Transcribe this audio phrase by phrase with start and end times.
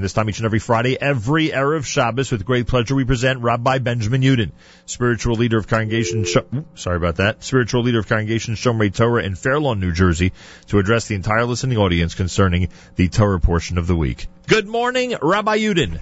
[0.00, 3.78] This time each and every Friday, every Erev Shabbos, with great pleasure, we present Rabbi
[3.78, 4.52] Benjamin Yudin,
[4.86, 6.38] spiritual leader of Congregation, Sh-
[6.74, 10.32] sorry about that, spiritual leader of Congregation Shomrei Torah in Fair Lawn, New Jersey,
[10.68, 14.26] to address the entire listening audience concerning the Torah portion of the week.
[14.46, 16.00] Good morning, Rabbi Yudin.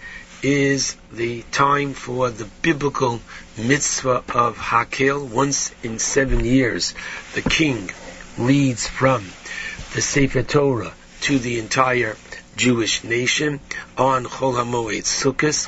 [0.44, 3.22] is the time for the biblical
[3.58, 5.28] mitzvah of Hakel.
[5.28, 6.94] Once in seven years,
[7.34, 7.90] the king
[8.38, 9.25] leads from
[9.98, 12.17] the Sefer Torah to the entire
[12.56, 13.59] Jewish nation
[13.98, 15.67] on Chol HaMoed Sukkot.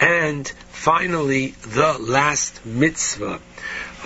[0.00, 3.38] And finally, the last mitzvah,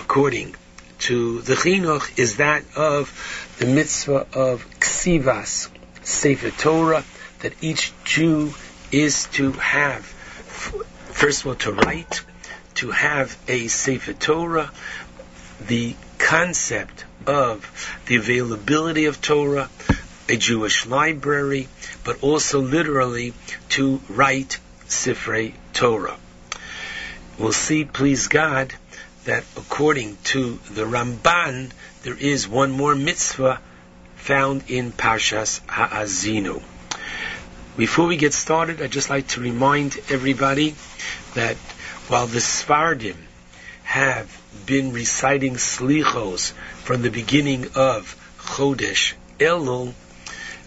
[0.01, 0.53] according
[0.99, 5.69] to the Chinuch, is that of the mitzvah of Ksivas,
[6.03, 7.03] Sefer Torah,
[7.39, 8.53] that each Jew
[8.91, 12.21] is to have, first of all, to write,
[12.75, 14.71] to have a Sefer Torah,
[15.65, 19.69] the concept of the availability of Torah,
[20.27, 21.67] a Jewish library,
[22.03, 23.33] but also literally
[23.69, 26.17] to write Sifrei Torah.
[27.37, 28.73] We'll see, please God,
[29.25, 31.71] that according to the Ramban,
[32.03, 33.59] there is one more mitzvah
[34.15, 36.61] found in Parshas Ha'azinu.
[37.77, 40.75] Before we get started, I'd just like to remind everybody
[41.35, 41.55] that
[42.07, 43.15] while the Sfardim
[43.89, 44.29] have
[44.67, 46.51] been reciting slichos
[46.83, 49.93] from the beginning of Chodesh Elul,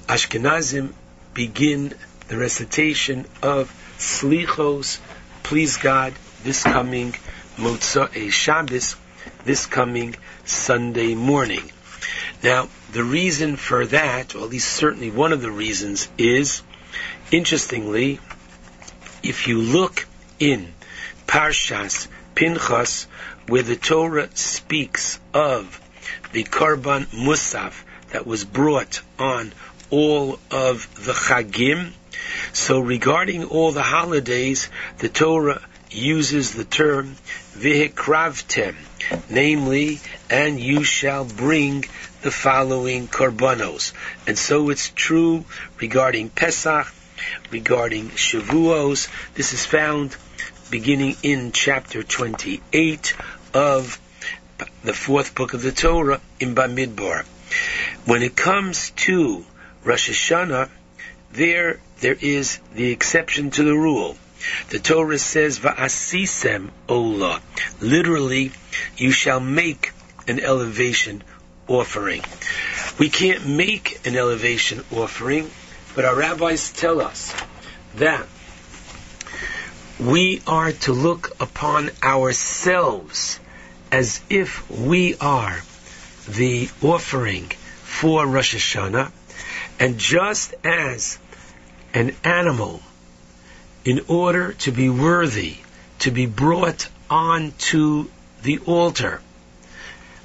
[0.08, 0.92] Ashkenazim
[1.32, 1.94] begin
[2.26, 4.98] the recitation of slichos,
[5.44, 7.14] please God, this coming
[7.58, 8.96] Motzei eh, Shabbos,
[9.44, 11.70] this coming Sunday morning.
[12.42, 16.62] Now, the reason for that, or at least certainly one of the reasons, is,
[17.30, 18.18] interestingly,
[19.22, 20.08] if you look
[20.40, 20.74] in
[21.28, 23.06] Parshas Pinchas,
[23.46, 25.80] where the Torah speaks of
[26.32, 29.52] the Karban Musaf that was brought on
[29.90, 31.92] all of the Chagim.
[32.52, 37.16] So regarding all the holidays, the Torah uses the term
[37.54, 38.74] vihikravtem,
[39.28, 40.00] namely,
[40.30, 41.84] and you shall bring
[42.22, 43.92] the following korbanos.
[44.26, 45.44] And so it's true
[45.80, 46.86] regarding Pesach,
[47.50, 49.08] regarding Shavuos.
[49.34, 50.16] This is found
[50.72, 53.14] beginning in chapter 28
[53.52, 54.00] of
[54.82, 57.26] the fourth book of the Torah in Bamidbar.
[58.06, 59.44] When it comes to
[59.84, 60.70] Rosh Hashanah,
[61.32, 64.16] there there is the exception to the rule.
[64.70, 67.42] The Torah says, "Va'asisem ola."
[67.82, 68.52] Literally,
[68.96, 69.92] you shall make
[70.26, 71.22] an elevation
[71.68, 72.24] offering.
[72.98, 75.50] We can't make an elevation offering,
[75.94, 77.34] but our rabbis tell us
[77.96, 78.26] that
[80.06, 83.38] we are to look upon ourselves
[83.92, 85.62] as if we are
[86.28, 87.48] the offering
[87.84, 89.12] for Rosh Hashanah,
[89.78, 91.18] and just as
[91.94, 92.82] an animal,
[93.84, 95.58] in order to be worthy
[96.00, 98.08] to be brought onto
[98.42, 99.20] the altar,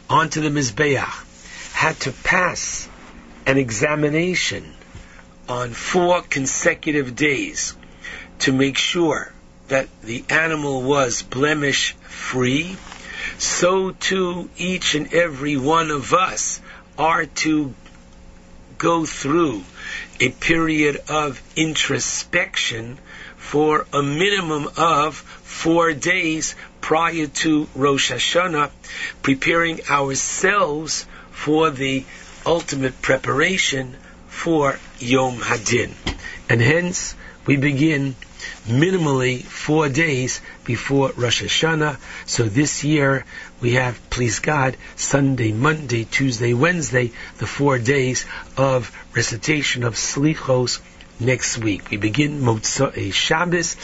[0.09, 2.89] onto the Mizbeach, had to pass
[3.45, 4.73] an examination
[5.47, 7.77] on four consecutive days
[8.39, 9.33] to make sure
[9.67, 12.77] that the animal was blemish free,
[13.37, 16.61] so too each and every one of us
[16.97, 17.73] are to
[18.77, 19.63] go through
[20.19, 22.97] a period of introspection
[23.35, 28.71] for a minimum of four days prior to Rosh Hashanah,
[29.21, 32.05] preparing ourselves for the
[32.45, 33.95] ultimate preparation
[34.27, 35.91] for Yom Hadin.
[36.49, 37.15] And hence,
[37.45, 38.15] we begin
[38.65, 41.97] minimally four days before Rosh Hashanah.
[42.25, 43.25] So this year
[43.61, 48.25] we have, please God, Sunday, Monday, Tuesday, Wednesday, the four days
[48.55, 50.79] of recitation of Slichos
[51.19, 51.89] next week.
[51.89, 53.75] We begin Motzei Shabbos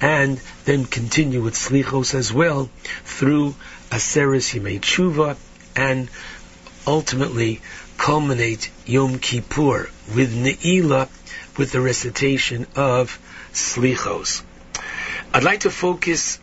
[0.00, 2.70] and then continue with Slichos as well
[3.04, 3.54] through
[3.90, 5.36] Aseres Yemei Tshuva
[5.74, 6.08] and
[6.86, 7.60] ultimately
[7.96, 11.08] culminate Yom Kippur with Ne'ilah
[11.56, 13.18] with the recitation of
[13.52, 14.42] Slichos.
[15.34, 16.38] I'd like to focus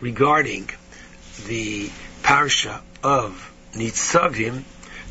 [0.00, 0.70] regarding
[1.46, 1.90] the
[2.22, 4.62] Parsha of Nitzavim,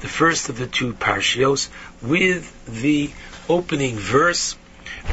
[0.01, 1.69] the first of the two Parshios,
[2.01, 3.12] with the
[3.48, 4.54] opening verse,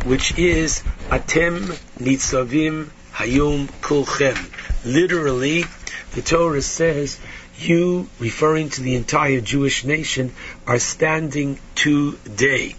[0.05, 4.37] which is Atem Nitzavim Hayom Kulchem.
[4.85, 5.65] Literally,
[6.13, 7.19] the Torah says,
[7.59, 10.33] you, referring to the entire Jewish nation,
[10.67, 12.77] are standing today.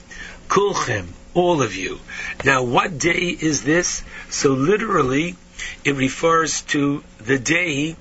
[0.48, 1.08] Kulchem,
[1.38, 2.00] all of you.
[2.44, 4.04] Now, what day is this?
[4.30, 5.36] So literally,
[5.84, 7.96] it refers to the day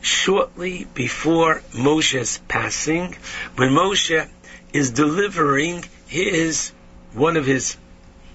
[0.00, 3.14] shortly before Moshe's passing,
[3.56, 4.26] when Moshe
[4.72, 6.72] is delivering his,
[7.12, 7.76] one of his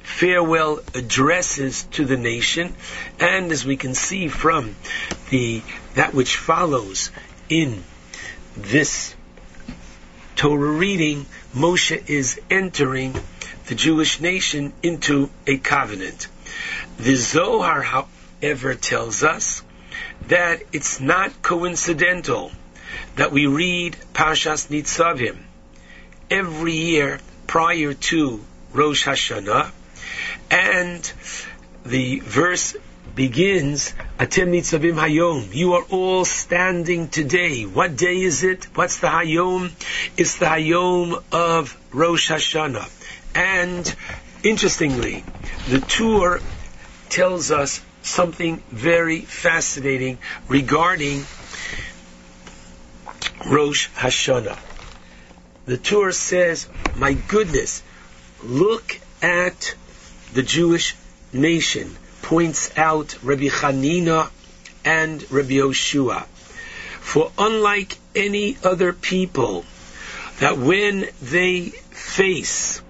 [0.04, 2.76] farewell addresses to the nation,
[3.20, 4.76] and as we can see from
[5.32, 5.64] the,
[5.96, 7.10] that which follows
[7.50, 7.84] in
[8.56, 9.16] this
[10.36, 11.26] Torah reading,
[11.56, 13.16] Moshe is entering
[13.68, 16.28] the Jewish nation into a covenant.
[16.98, 19.64] The Zohar, however, tells us
[20.28, 22.52] that it's not coincidental
[23.16, 25.38] that we read Parshas Nitzavim
[26.30, 29.72] every year prior to Rosh Hashanah,
[30.52, 31.14] and
[31.86, 32.76] the verse
[33.16, 35.54] begins, Atem Nitzavim Hayom.
[35.54, 37.64] You are all standing today.
[37.64, 38.66] What day is it?
[38.76, 39.72] What's the Hayom?
[40.18, 42.90] It's the Hayom of Rosh Hashanah.
[43.36, 43.94] And
[44.44, 45.26] interestingly,
[45.68, 46.40] the Tur
[47.10, 50.18] tells us something very fascinating
[50.48, 51.26] regarding
[53.46, 54.58] Rosh Hashanah.
[55.66, 57.84] The Tur says, my goodness,
[58.42, 59.76] look at
[60.34, 60.96] the Jewish
[61.34, 64.30] nation points out Rabbi Hanina
[64.86, 66.24] and Rabbi Yoshua.
[67.02, 69.66] For unlike any other people,
[70.40, 72.82] that when they face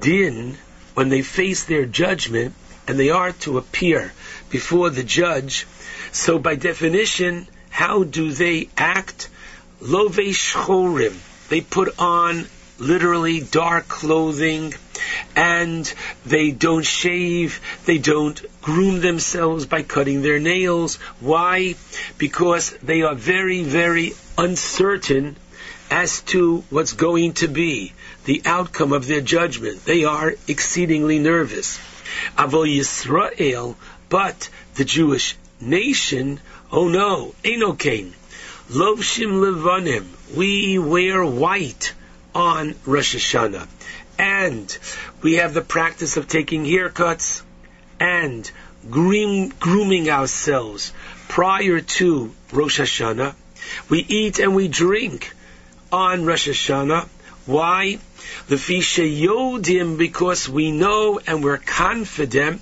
[0.00, 0.56] din,
[0.94, 2.54] when they face their judgment,
[2.88, 4.12] and they are to appear
[4.50, 5.66] before the judge,
[6.12, 9.28] so by definition, how do they act?
[9.80, 11.14] Love shchorim.
[11.48, 12.46] They put on
[12.78, 14.74] literally dark clothing
[15.34, 15.92] and
[16.24, 20.96] they don't shave, they don't groom themselves by cutting their nails.
[21.20, 21.74] Why?
[22.18, 25.36] Because they are very, very uncertain
[25.90, 27.92] as to what's going to be
[28.24, 29.84] the outcome of their judgment.
[29.84, 31.78] They are exceedingly nervous.
[32.36, 33.76] Avol Yisrael,
[34.08, 36.40] but the Jewish nation,
[36.72, 38.12] oh no, Enokain.
[38.70, 40.06] Lovshim Levanim,
[40.36, 41.94] we wear white
[42.34, 43.68] on Rosh Hashanah.
[44.18, 44.76] And
[45.22, 47.42] we have the practice of taking haircuts
[48.00, 48.50] and
[48.90, 50.92] groom, grooming ourselves
[51.28, 53.34] prior to Rosh Hashanah.
[53.88, 55.32] We eat and we drink
[55.92, 57.08] on Rosh Hashanah.
[57.46, 57.98] Why?
[58.48, 62.60] The Fisha Yodim, because we know and we're confident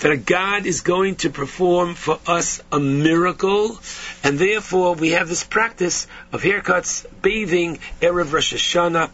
[0.00, 3.78] that God is going to perform for us a miracle,
[4.24, 9.10] and therefore we have this practice of haircuts, bathing, Erev Rosh Hashanah.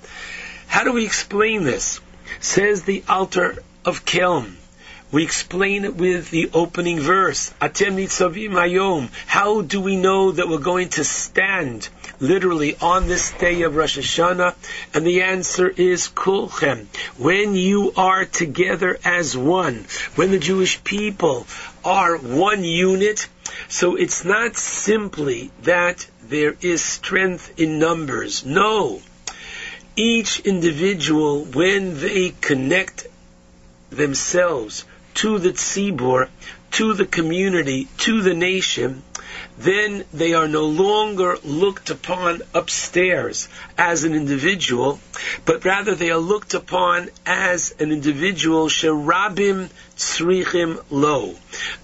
[0.69, 2.01] How do we explain this?
[2.41, 4.55] Says the Alter of Kelm.
[5.11, 7.51] We explain it with the opening verse.
[7.63, 9.09] Atem nitzavim hayom.
[9.27, 11.89] How do we know that we're going to stand
[12.21, 14.55] literally on this day of Rosh Hashanah?
[14.95, 16.87] And the answer is kulchem.
[17.17, 21.47] When you are together as one, when the Jewish people
[21.85, 23.29] are one unit,
[23.69, 28.45] so it's not simply that there is strength in numbers.
[28.45, 29.01] No
[29.99, 33.09] each individual, when they connect
[33.91, 34.85] themselves
[35.15, 36.29] to the tzibur,
[36.71, 39.03] to the community, to the nation,
[39.59, 45.01] then they are no longer looked upon upstairs as an individual,
[45.45, 51.35] but rather they are looked upon as an individual, sherabim tzrichim lo,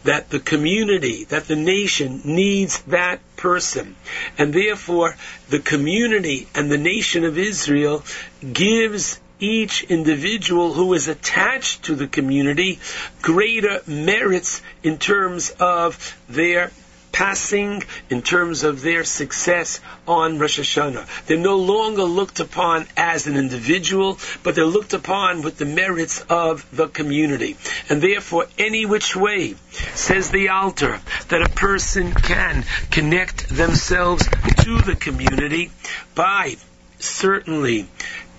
[0.04, 3.96] that the community, that the nation needs that person.
[4.38, 5.16] And therefore,
[5.48, 8.04] the community and the nation of Israel
[8.52, 12.78] gives each individual who is attached to the community
[13.20, 16.70] greater merits in terms of their
[17.14, 17.80] surpassing
[18.10, 21.26] in terms of their success on Rosh Hashanah.
[21.26, 26.20] They're no longer looked upon as an individual, but they're looked upon with the merits
[26.28, 27.56] of the community.
[27.88, 29.54] And therefore, any which way,
[29.94, 34.28] says the Alter, that a person can connect themselves
[34.64, 35.70] to the community
[36.16, 36.56] by
[36.98, 37.86] certainly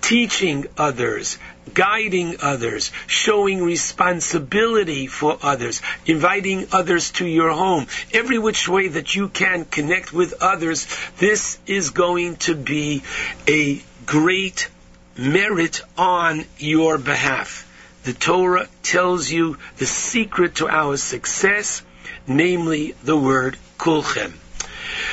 [0.02, 1.38] teaching others,
[1.74, 9.14] guiding others, showing responsibility for others, inviting others to your home, every which way that
[9.14, 10.86] you can connect with others,
[11.18, 13.02] this is going to be
[13.48, 14.68] a great
[15.16, 17.64] merit on your behalf.
[18.04, 21.82] The Torah tells you the secret to our success,
[22.26, 24.32] namely the word kulchem.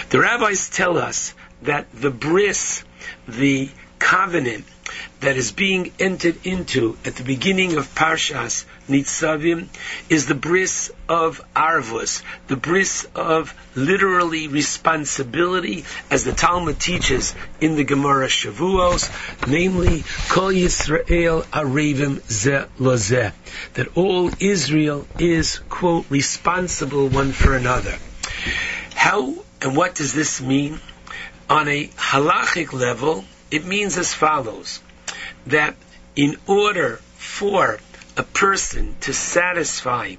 [0.10, 1.34] The rabbis tell us
[1.64, 2.84] that the bris,
[3.28, 4.66] the covenant
[5.22, 9.68] that is being entered into at the beginning of Parshas Nitzavim
[10.10, 17.76] is the bris of Arvus, the bris of literally responsibility, as the Talmud teaches in
[17.76, 19.10] the Gemara Shavuos,
[19.48, 23.32] namely, Kol Yisrael Arevim Ze Lozeh,
[23.76, 27.96] that all Israel is, quote, responsible one for another.
[28.96, 30.80] How and what does this mean?
[31.50, 34.82] On a halachic level, it means as follows
[35.48, 35.76] that
[36.16, 37.80] in order for
[38.16, 40.16] a person to satisfy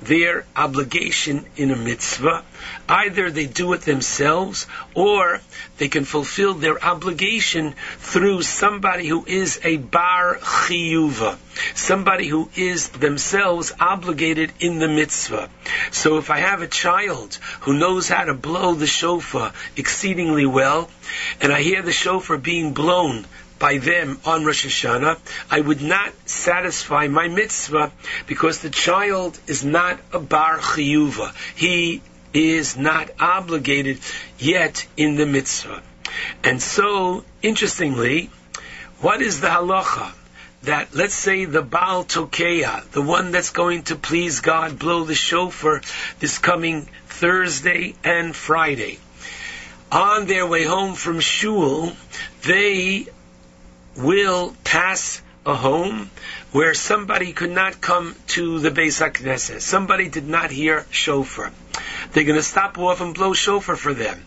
[0.00, 2.44] their obligation in a mitzvah,
[2.88, 5.40] either they do it themselves or
[5.78, 11.36] they can fulfill their obligation through somebody who is a bar chiyuva,
[11.74, 15.48] somebody who is themselves obligated in the mitzvah.
[15.90, 20.88] So if I have a child who knows how to blow the shofar exceedingly well,
[21.40, 23.26] and I hear the shofar being blown
[23.62, 27.92] by them on Rosh Hashanah, I would not satisfy my mitzvah
[28.26, 31.32] because the child is not a bar chiyuva.
[31.54, 32.02] He
[32.34, 34.00] is not obligated
[34.36, 35.80] yet in the mitzvah.
[36.42, 38.30] And so, interestingly,
[38.98, 40.12] what is the halacha?
[40.64, 45.14] That let's say the Baal Tokeya, the one that's going to please God, blow the
[45.14, 45.82] shofar
[46.18, 48.98] this coming Thursday and Friday.
[49.92, 51.92] On their way home from shul,
[52.42, 53.06] they
[53.96, 56.10] will pass a home
[56.52, 59.60] where somebody could not come to the Beis HaKnesset.
[59.60, 61.50] Somebody did not hear shofar.
[62.12, 64.24] They're going to stop off and blow shofar for them.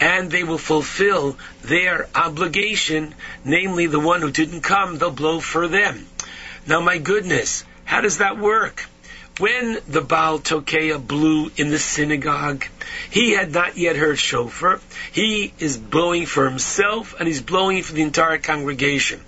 [0.00, 5.68] And they will fulfill their obligation, namely the one who didn't come, they'll blow for
[5.68, 6.06] them.
[6.66, 8.86] Now my goodness, how does that work?
[9.38, 12.64] When the Baal Tokeya blew in the synagogue,
[13.10, 14.80] he had not yet heard shofar.
[15.12, 19.20] He is blowing for himself and he's blowing for the entire congregation.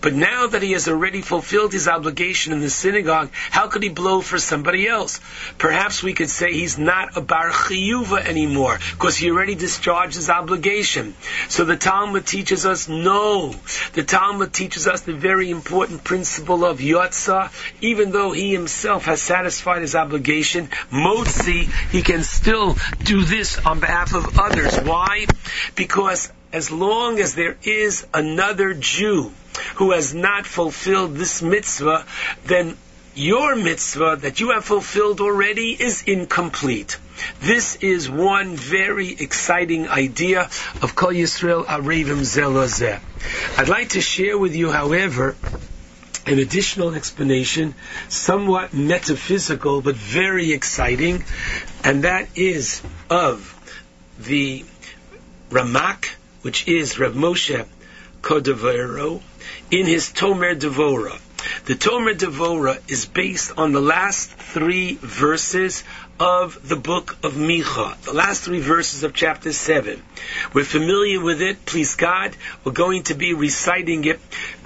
[0.00, 3.88] But now that he has already fulfilled his obligation in the synagogue, how could he
[3.88, 5.20] blow for somebody else?
[5.58, 10.28] Perhaps we could say he's not a bar chiyuva anymore because he already discharged his
[10.30, 11.14] obligation.
[11.48, 13.54] So the Talmud teaches us no.
[13.92, 17.50] The Talmud teaches us the very important principle of yotza.
[17.80, 23.80] Even though he himself has satisfied his obligation, motzi, he can still do this on
[23.80, 24.78] behalf of others.
[24.80, 25.26] Why?
[25.74, 29.32] Because as long as there is another Jew
[29.76, 32.04] who has not fulfilled this mitzvah,
[32.44, 32.76] then
[33.14, 36.98] your mitzvah that you have fulfilled already is incomplete.
[37.40, 40.48] This is one very exciting idea
[40.80, 43.00] of Kol Yisrael Arevim Zelazeh.
[43.58, 45.36] I'd like to share with you, however,
[46.26, 47.74] an additional explanation,
[48.08, 51.24] somewhat metaphysical but very exciting,
[51.84, 53.48] and that is of
[54.18, 54.64] the
[55.50, 56.10] Ramak,
[56.42, 57.66] which is Rav Moshe
[58.22, 59.20] Cordovero,
[59.70, 61.18] in his Tomer Devora.
[61.64, 65.82] The Tomer Devora is based on the last three verses
[66.20, 70.00] of the book of Micha, the last three verses of chapter 7.
[70.52, 72.36] We're familiar with it, please God.
[72.62, 74.20] We're going to be reciting it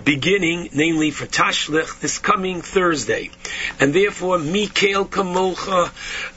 [0.07, 3.29] beginning, namely for Tashlich, this coming Thursday.
[3.81, 5.91] And therefore, Mi Kel Kamocha,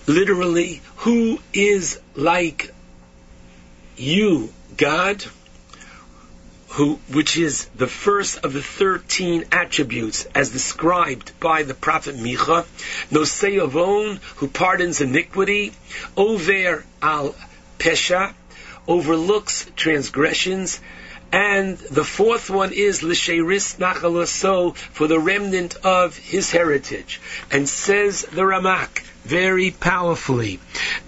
[0.07, 2.73] literally, who is like
[3.95, 5.23] you, God,
[6.69, 12.65] who, which is the first of the 13 attributes as described by the prophet Micha,
[13.11, 15.73] Nosei Avon, who pardons iniquity,
[16.17, 17.35] Over al
[17.77, 18.33] Pesha,
[18.87, 20.79] overlooks transgressions,
[21.31, 27.21] and the fourth one is L'Sheiris Nachalaso, for the remnant of his heritage.
[27.51, 30.59] And says the Ramak, very powerfully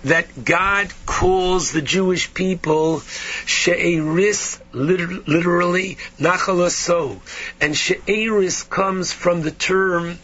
[0.04, 3.02] that God calls the Jewish people
[3.46, 7.20] She'eris, literally Nachalaso.
[7.60, 10.20] And She'eris comes from the term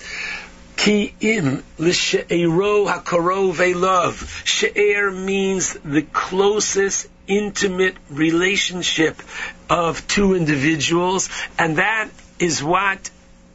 [0.75, 4.41] Ki im l'she'ero hakarov love.
[4.45, 9.21] She'er means the closest intimate relationship
[9.69, 13.09] of two individuals, and that is what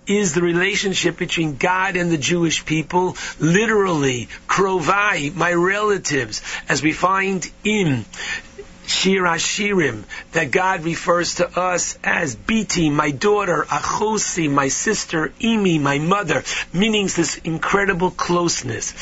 [0.06, 6.92] is the relationship between God and the Jewish people, literally, krovai, my relatives, as we
[6.92, 8.04] find in
[8.92, 15.80] Shir Hashirim, that God refers to us as Biti, my daughter, Achosi, my sister, Imi,
[15.80, 18.94] my mother, meaning this incredible closeness.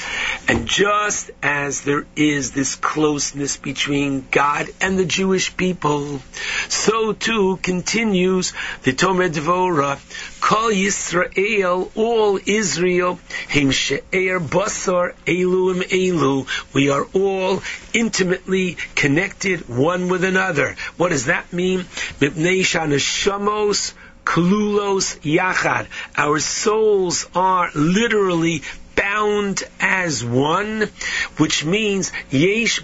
[0.48, 6.22] And just as there is this closeness between God and the Jewish people,
[6.68, 9.98] so too continues the Tomer Dvorah,
[10.40, 20.08] Kol Yisrael, all Israel, Him She'er Basar, Eluim Elu, we are all intimately connected one
[20.08, 20.76] with another.
[20.96, 21.80] What does that mean?
[22.20, 23.92] Mipnei Shanashamos,
[24.24, 25.86] Klulos Yachad.
[26.16, 28.62] Our souls are literally
[29.00, 30.90] bound as one,
[31.38, 32.80] which means yesh.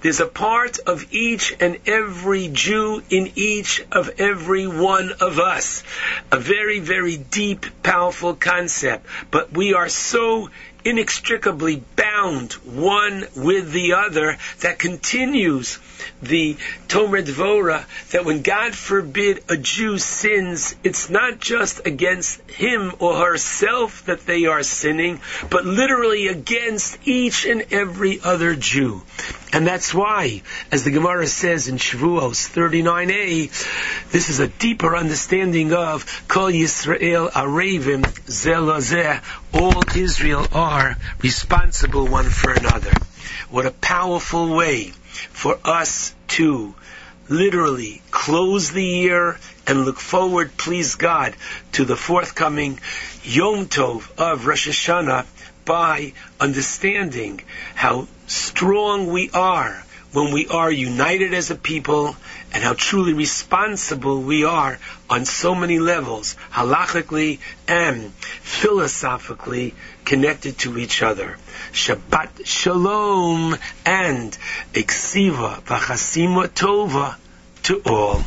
[0.00, 5.82] There's a part of each and every Jew in each of every one of us.
[6.32, 9.06] A very, very deep, powerful concept.
[9.30, 10.48] But we are so
[10.84, 15.78] inextricably bound one with the other that continues
[16.22, 16.56] the
[16.88, 23.16] Tomer Dvorah that when God forbid a Jew sins, it's not just against him or
[23.16, 25.20] herself that they are sinning,
[25.50, 29.02] but literally against each and every other Jew.
[29.52, 35.72] And that's why, as the Gemara says in Shavuos 39a, this is a deeper understanding
[35.72, 39.22] of Kol Yisrael Arevim Zelazeh.
[39.52, 42.94] All Israel are responsible one for another.
[43.48, 44.92] What a powerful way
[45.30, 46.76] for us to
[47.28, 51.34] literally close the year and look forward, please God,
[51.72, 52.78] to the forthcoming
[53.24, 55.26] Yom Tov of Rosh Hashanah
[55.64, 57.40] by understanding
[57.74, 62.16] how strong we are when we are united as a people
[62.52, 67.38] and how truly responsible we are on so many levels, halachically
[67.68, 69.74] and philosophically
[70.04, 71.38] connected to each other.
[71.72, 74.36] Shabbat Shalom and
[74.72, 77.16] Eksiva V'chasima Tova
[77.62, 78.22] to all.